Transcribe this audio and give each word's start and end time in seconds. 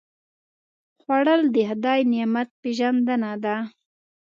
خوړل 0.99 1.41
د 1.55 1.57
خدای 1.69 1.99
نعمت 2.13 2.49
پېژندنه 2.61 3.31
ده 3.43 3.55